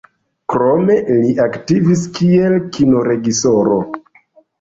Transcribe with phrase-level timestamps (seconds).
[0.51, 3.79] Krome li aktivis kiel Kino-reĝisoro.